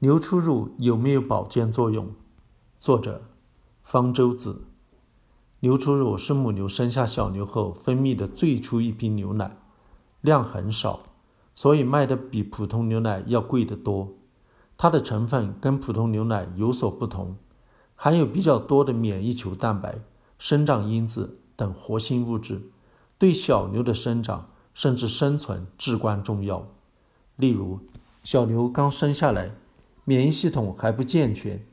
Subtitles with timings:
[0.00, 2.12] 牛初乳有没有保健作用？
[2.78, 3.20] 作者：
[3.82, 4.62] 方舟子。
[5.58, 9.56] 牛初乳是母牛生下小牛后分泌的最初一批牛奶，
[10.20, 11.00] 量很少，
[11.56, 14.10] 所以卖的比普通牛奶要贵得多。
[14.76, 17.34] 它的成分跟普通牛奶有所不同，
[17.96, 19.98] 含有比较多的免疫球蛋白、
[20.38, 22.70] 生长因子等活性物质，
[23.18, 26.68] 对小牛的生长甚至生存至关重要。
[27.34, 27.80] 例如，
[28.22, 29.56] 小牛刚生下来。
[30.08, 31.66] 免疫系统还不健全，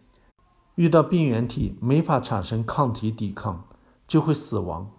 [0.75, 3.63] 遇到病原体没法产生抗体抵抗，
[4.05, 4.91] 就会死亡。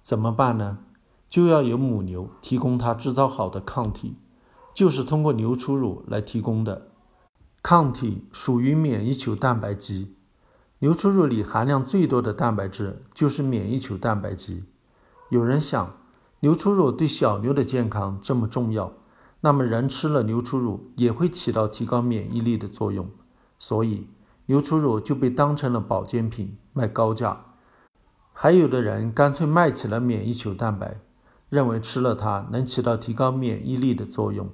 [0.00, 0.78] 怎么办呢？
[1.28, 4.14] 就要有母牛提供它制造好的抗体，
[4.72, 6.86] 就是通过牛初乳来提供的。
[7.64, 10.14] 抗体属于免疫球蛋白基，
[10.78, 14.62] 牛初乳里含量最多的蛋白质就是免疫球蛋白基。
[15.30, 15.96] 有人想，
[16.38, 18.92] 牛初乳对小牛的健康这么重要。
[19.44, 23.10] 那么人吃了牛初乳也会起到提高免疫力的作用，
[23.58, 24.08] 所以
[24.46, 27.44] 牛初乳就被当成了保健品卖高价。
[28.32, 30.98] 还有的人干脆卖起了免疫球蛋白，
[31.50, 34.48] 认为吃了它能起到提高免疫力的作用。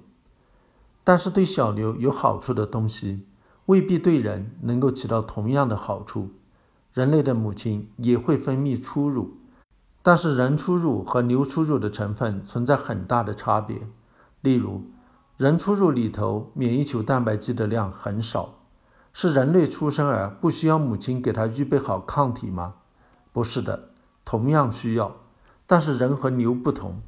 [1.04, 3.24] 但是对小牛有好处的东西，
[3.66, 6.30] 未必对人能够起到同样的好处。
[6.92, 9.36] 人类的母亲也会分泌初乳，
[10.02, 13.82] 但是人初乳和牛初乳的成分存在很大的差别。
[14.40, 14.82] 例如，
[15.36, 18.60] 人初乳里头免疫球蛋白基的量很少，
[19.12, 22.74] 是人类出生儿不需要母亲给他预备好抗体吗？
[23.32, 23.90] 不是的，
[24.24, 25.16] 同样需要。
[25.66, 27.02] 但是人和牛不同，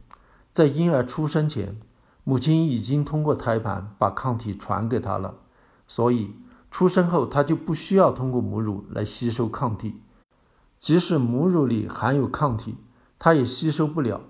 [0.53, 1.81] 在婴儿出生前，
[2.23, 5.35] 母亲已经通过胎盘把抗体传给他了，
[5.89, 6.37] 所以
[6.71, 10.01] 出生后他就不需要通过母乳来吸收抗体。
[10.79, 12.77] 即使母乳里含有抗体，
[13.19, 14.21] 他也吸收不了，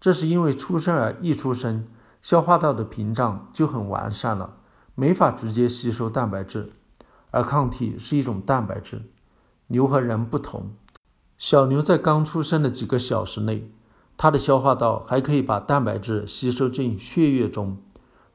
[0.00, 1.86] 这是因为出生儿一出生。
[2.22, 4.54] 消化道的屏障就很完善了，
[4.94, 6.72] 没法直接吸收蛋白质，
[7.32, 9.02] 而抗体是一种蛋白质。
[9.66, 10.70] 牛和人不同，
[11.36, 13.72] 小牛在刚出生的几个小时内，
[14.16, 17.78] 它的消化道还可以把蛋白质吸收进血液中，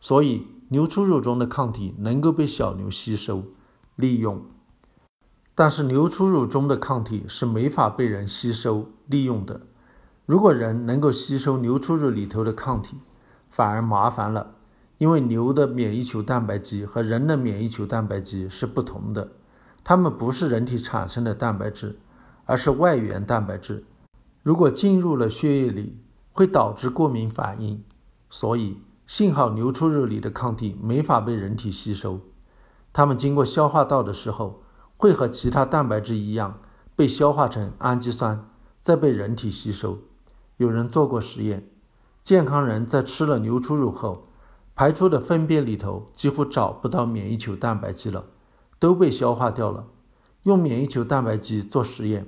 [0.02, 3.46] 所以牛初乳中的抗体能够被小牛吸收
[3.96, 4.46] 利用。
[5.56, 9.62] 但是牛初乳中的抗体是没法被人吸收利用的。
[10.26, 12.98] 如果人能够吸收牛初乳里头的抗体，
[13.58, 14.54] 反而麻烦了，
[15.00, 19.32] 因为牛的免疫球蛋白基和人的免疫球蛋白基是不同的，
[19.84, 21.98] 它们不是人体产生的蛋白质，
[22.46, 23.84] 而是外源蛋白质。
[24.44, 25.98] 如果进入了血液里，
[26.34, 27.84] 会导致过敏反应。
[28.30, 32.22] 所以幸好牛初乳里的抗体没法被人体吸收，
[32.94, 34.62] 它们经过消化道的时候，
[34.98, 36.60] 会和其他蛋白质一样
[36.96, 38.48] 被消化成氨基酸，
[38.84, 39.98] 再被人体吸收。
[40.58, 41.68] 有人做过实验。
[42.28, 44.28] 健康人在吃了牛初乳后，
[44.76, 48.26] 排出的粪便里头几乎找不到免疫球蛋白基了，
[48.78, 49.88] 都被消化掉了。
[50.44, 52.28] 用免疫球蛋白基做实验，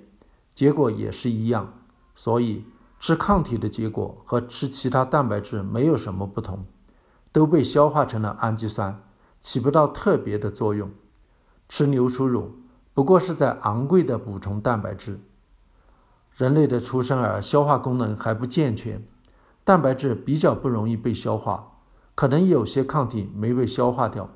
[0.53, 1.73] 结果也是一样。
[2.15, 2.63] 所以
[2.97, 6.65] 吃抗体的结果和吃其他蛋白质没有什么不同，
[7.33, 9.03] 都被消化成了氨基酸，
[9.41, 10.89] 起不到特别的作用。
[11.67, 12.53] 吃牛初乳
[12.93, 15.19] 不过是在昂贵的补充蛋白质。
[16.38, 19.05] 人类的出生儿消化功能还不健全。
[19.69, 21.74] 蛋白质比较不容易被消化，
[22.16, 24.28] 可能有些抗体没被消化掉。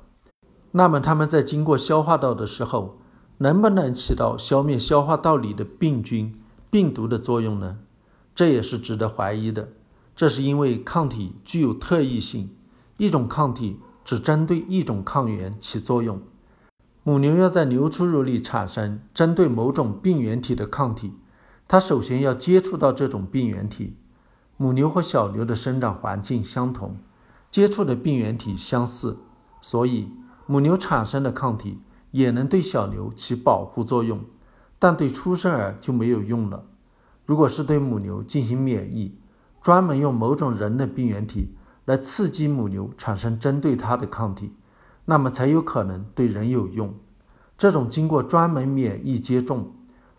[0.70, 3.00] 那么它们在经过消化道的时候，
[3.38, 6.40] 能不能起到消灭消化道里的病菌、
[6.70, 7.78] 病毒的作用呢？
[8.32, 9.70] 这也是值得怀疑的。
[10.14, 12.50] 这是因为抗体具有特异性，
[12.98, 16.22] 一种抗体只针对一种抗原起作用。
[17.02, 21.14] 母牛要在牛初乳里产生针对某种病原体的抗体，
[21.66, 23.96] 它首先要接触到这种病原体。
[24.56, 26.96] 母牛和小牛的生长环境相同，
[27.50, 29.18] 接触的病原体相似，
[29.60, 30.08] 所以
[30.46, 31.80] 母牛产生的抗体
[32.12, 34.20] 也能对小牛起保护作用，
[34.78, 36.64] 但对出生儿就没有用了。
[37.26, 39.18] 如果是对母牛进行免疫，
[39.60, 44.52] 专门用某种人的病原体来刺激母牛产生针对它的抗体，
[45.06, 46.94] 那么才有可能对人有用。
[47.58, 49.72] 这种经过专门免疫接种、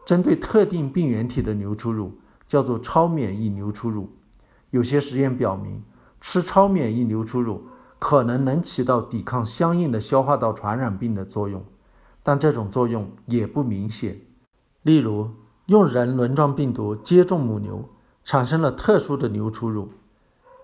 [0.06, 2.18] 针对特定病原体的牛初乳，
[2.48, 4.10] 叫做超免疫牛初乳。
[4.75, 5.81] 有些实验表明，
[6.19, 7.63] 吃超免疫牛初乳
[7.98, 11.63] 可能能起到抵抗相应的消化道传染病的作用，
[12.22, 14.19] 但这种作用也不明显。
[14.81, 15.30] 例如，
[15.68, 17.88] 用人轮状病毒接种母牛，
[18.25, 19.94] 产生了特殊的牛初乳。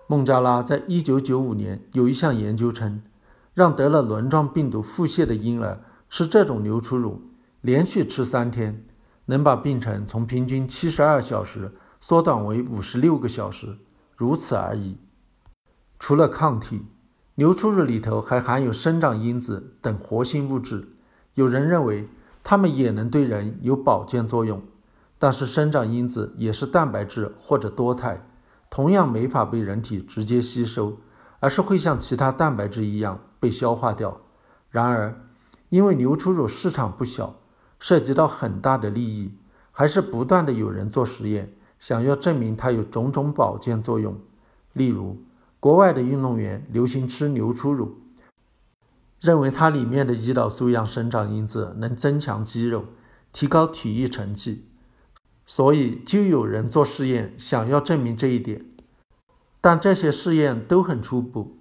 [0.06, 3.00] 孟加拉在一九九五年有一项研究称，
[3.54, 5.80] 让得了轮状病毒腹泻的婴儿
[6.10, 7.22] 吃这种牛初乳，
[7.62, 8.84] 连续吃三天，
[9.24, 13.78] 能把病程从平均七十二小时缩短为五十六个小时。
[14.22, 14.96] 如此而已。
[15.98, 16.86] 除了抗体，
[17.34, 20.90] 牛初乳里头还含有生长因子等活性物质，
[21.34, 22.08] 有人认为
[22.44, 24.62] 它们也能对人有保健作用。
[25.18, 28.24] 但是生长因子也是蛋白质或者多肽，
[28.70, 30.98] 同样没法被人体直接吸收，
[31.40, 34.20] 而是会像其他蛋白质一样被消化掉。
[34.70, 35.20] 然而，
[35.68, 37.40] 因为牛初乳市场不小，
[37.80, 39.34] 涉及到很大的利益，
[39.72, 41.52] 还是不断的有人做实验，
[41.82, 44.16] 想要证明它有种种保健作用。
[44.72, 45.16] 例如，
[45.58, 47.96] 国外的运动员流行吃牛初乳，
[49.20, 52.84] 认为它里面的胰岛素样生长因子能增强肌肉，
[53.32, 54.68] 提高体育成绩。
[55.44, 58.64] 所以就有人做试验，想要证明这一点，
[59.60, 61.56] 但这些试验都很初步，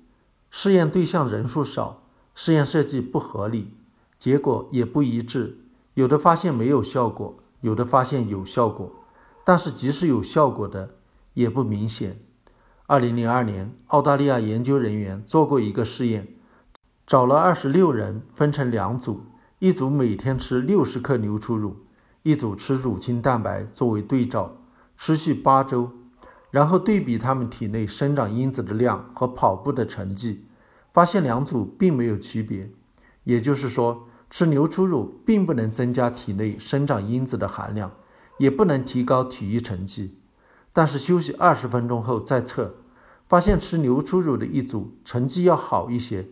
[0.51, 2.03] 试验对象人数少，
[2.35, 3.73] 试验设计不合理，
[4.19, 5.57] 结果也不一致，
[5.95, 8.91] 有的发现没有效果，有的发现有效果，
[9.51, 10.91] 但是即使有效果的
[11.33, 12.21] 也不明显。
[12.85, 16.25] 二零零二年，澳大利亚研究人员做过一个试验，
[17.05, 19.25] 找了二十六人分成两组，
[19.59, 21.75] 一组每天吃六十克牛初乳。
[22.23, 24.55] 一组吃乳清蛋白作为对照，
[24.95, 25.91] 持续八周，
[26.49, 30.45] 然后对比他们体内生长因子的量和跑步的成绩，
[30.93, 32.71] 发现两组并没有区别。
[33.25, 37.91] 也就是说，吃牛初乳并不能增加体内生长因子的含量，
[38.37, 40.17] 也不能提高体育成绩。
[40.73, 42.75] 但是休息二十分钟后再测，
[43.27, 46.29] 发现吃牛初乳的一组成绩要好一些。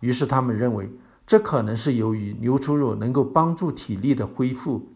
[0.00, 0.90] 于是他们认为，
[1.26, 4.92] 这可能是由于牛初乳能够帮助体力的恢复。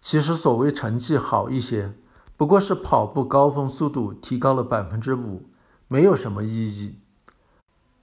[0.00, 1.94] 其实所谓成绩好一些，
[2.36, 5.46] 不过是跑步高峰速度提高了百分之五，
[5.86, 6.98] 没有什么意义。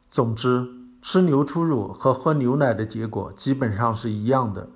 [0.09, 0.65] 总之，
[1.01, 4.69] 吃牛初乳和喝牛奶的结果基本上是一样的。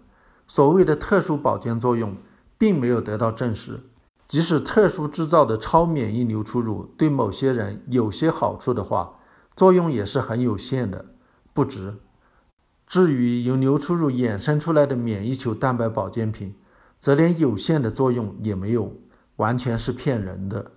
[0.48, 2.16] 所谓的特殊保健作用，
[2.64, 3.82] 并没有得到证实。
[4.26, 9.20] 即使特殊制造的超免疫牛初乳对某些人有些好处的话，
[9.54, 11.08] 作用也是很有限的，
[11.54, 11.96] 不值。
[12.88, 16.56] 至于由牛初乳衍生出来的免疫球蛋白保健品，
[16.98, 18.94] 则连有限的作用也没有，
[19.36, 20.72] 完全是骗人的。